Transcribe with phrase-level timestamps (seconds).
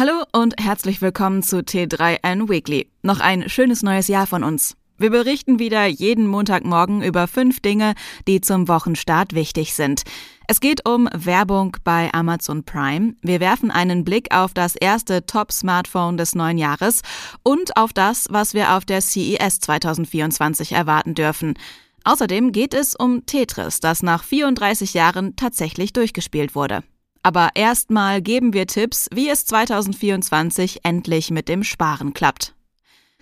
[0.00, 2.90] Hallo und herzlich willkommen zu T3N Weekly.
[3.02, 4.74] Noch ein schönes neues Jahr von uns.
[4.96, 7.92] Wir berichten wieder jeden Montagmorgen über fünf Dinge,
[8.26, 10.04] die zum Wochenstart wichtig sind.
[10.48, 13.12] Es geht um Werbung bei Amazon Prime.
[13.20, 17.02] Wir werfen einen Blick auf das erste Top-Smartphone des neuen Jahres
[17.42, 21.58] und auf das, was wir auf der CES 2024 erwarten dürfen.
[22.04, 26.84] Außerdem geht es um Tetris, das nach 34 Jahren tatsächlich durchgespielt wurde.
[27.22, 32.54] Aber erstmal geben wir Tipps, wie es 2024 endlich mit dem Sparen klappt.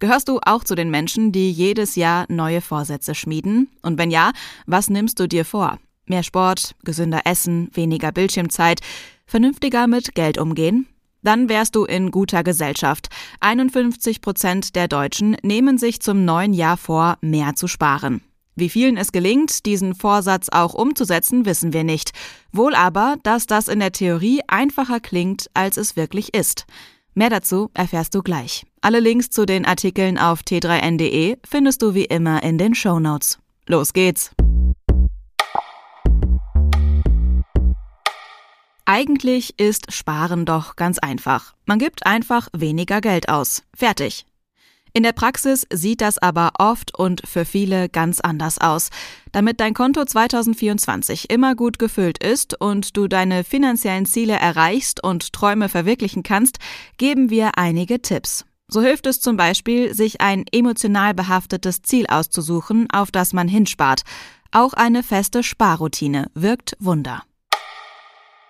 [0.00, 3.70] Gehörst du auch zu den Menschen, die jedes Jahr neue Vorsätze schmieden?
[3.82, 4.32] Und wenn ja,
[4.66, 5.78] was nimmst du dir vor?
[6.06, 8.80] Mehr Sport, gesünder Essen, weniger Bildschirmzeit,
[9.26, 10.86] vernünftiger mit Geld umgehen?
[11.22, 13.08] Dann wärst du in guter Gesellschaft.
[13.40, 18.20] 51 Prozent der Deutschen nehmen sich zum neuen Jahr vor, mehr zu sparen.
[18.56, 22.12] Wie vielen es gelingt, diesen Vorsatz auch umzusetzen, wissen wir nicht.
[22.52, 26.66] Wohl aber, dass das in der Theorie einfacher klingt, als es wirklich ist.
[27.14, 28.64] Mehr dazu erfährst du gleich.
[28.80, 33.38] Alle Links zu den Artikeln auf t3n.de findest du wie immer in den Show Notes.
[33.66, 34.30] Los geht's!
[38.86, 41.54] Eigentlich ist Sparen doch ganz einfach.
[41.64, 43.62] Man gibt einfach weniger Geld aus.
[43.74, 44.26] Fertig.
[44.96, 48.90] In der Praxis sieht das aber oft und für viele ganz anders aus.
[49.32, 55.32] Damit dein Konto 2024 immer gut gefüllt ist und du deine finanziellen Ziele erreichst und
[55.32, 56.58] Träume verwirklichen kannst,
[56.96, 58.44] geben wir einige Tipps.
[58.68, 64.02] So hilft es zum Beispiel, sich ein emotional behaftetes Ziel auszusuchen, auf das man hinspart.
[64.52, 67.24] Auch eine feste Sparroutine wirkt Wunder.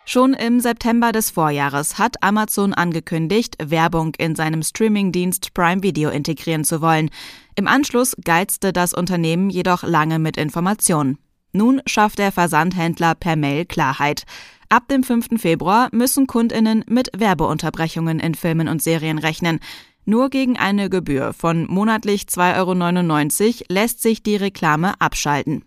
[0.07, 6.65] Schon im September des Vorjahres hat Amazon angekündigt, Werbung in seinem Streamingdienst Prime Video integrieren
[6.65, 7.09] zu wollen.
[7.57, 11.17] Im Anschluss geizte das Unternehmen jedoch lange mit Informationen.
[11.53, 14.25] Nun schafft der Versandhändler per Mail Klarheit.
[14.69, 15.41] Ab dem 5.
[15.41, 19.59] Februar müssen Kundinnen mit Werbeunterbrechungen in Filmen und Serien rechnen.
[20.05, 25.64] Nur gegen eine Gebühr von monatlich 2,99 Euro lässt sich die Reklame abschalten.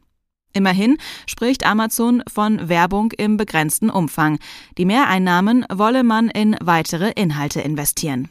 [0.53, 4.39] Immerhin spricht Amazon von Werbung im begrenzten Umfang.
[4.77, 8.29] Die Mehreinnahmen wolle man in weitere Inhalte investieren.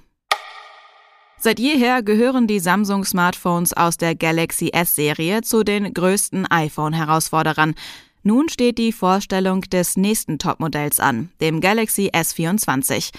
[1.38, 7.75] Seit jeher gehören die Samsung Smartphones aus der Galaxy S-Serie zu den größten iPhone-Herausforderern.
[8.22, 13.12] Nun steht die Vorstellung des nächsten Topmodells an, dem Galaxy S24.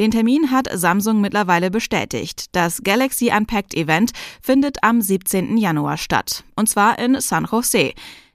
[0.00, 2.46] Den Termin hat Samsung mittlerweile bestätigt.
[2.52, 5.56] Das Galaxy Unpacked Event findet am 17.
[5.56, 7.92] Januar statt, und zwar in San Jose.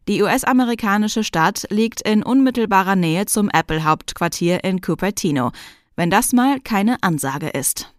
[0.09, 5.51] Die US-amerikanische Stadt liegt in unmittelbarer Nähe zum Apple-Hauptquartier in Cupertino,
[5.95, 7.93] wenn das mal keine Ansage ist.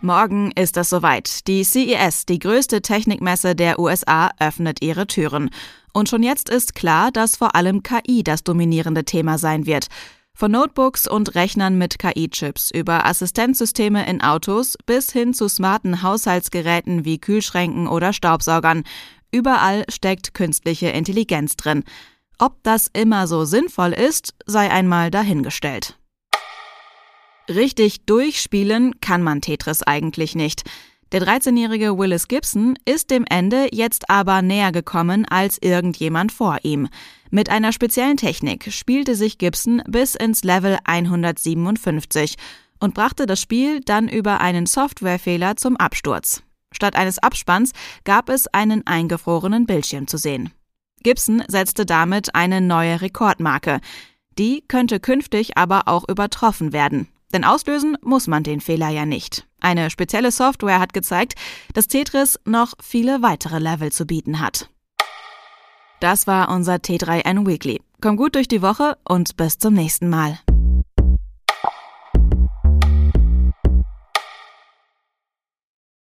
[0.00, 1.46] Morgen ist es soweit.
[1.48, 5.50] Die CES, die größte Technikmesse der USA, öffnet ihre Türen.
[5.92, 9.88] Und schon jetzt ist klar, dass vor allem KI das dominierende Thema sein wird.
[10.32, 17.04] Von Notebooks und Rechnern mit KI-Chips über Assistenzsysteme in Autos bis hin zu smarten Haushaltsgeräten
[17.04, 18.84] wie Kühlschränken oder Staubsaugern.
[19.32, 21.84] Überall steckt künstliche Intelligenz drin.
[22.38, 25.98] Ob das immer so sinnvoll ist, sei einmal dahingestellt.
[27.48, 30.62] Richtig durchspielen kann man Tetris eigentlich nicht.
[31.12, 36.88] Der 13-jährige Willis Gibson ist dem Ende jetzt aber näher gekommen als irgendjemand vor ihm.
[37.30, 42.36] Mit einer speziellen Technik spielte sich Gibson bis ins Level 157
[42.80, 46.42] und brachte das Spiel dann über einen Softwarefehler zum Absturz.
[46.72, 47.72] Statt eines Abspanns
[48.04, 50.52] gab es einen eingefrorenen Bildschirm zu sehen.
[51.02, 53.80] Gibson setzte damit eine neue Rekordmarke.
[54.38, 57.08] Die könnte künftig aber auch übertroffen werden.
[57.32, 59.46] Denn auslösen muss man den Fehler ja nicht.
[59.60, 61.34] Eine spezielle Software hat gezeigt,
[61.72, 64.68] dass Tetris noch viele weitere Level zu bieten hat.
[66.00, 67.80] Das war unser T3N Weekly.
[68.00, 70.38] Komm gut durch die Woche und bis zum nächsten Mal.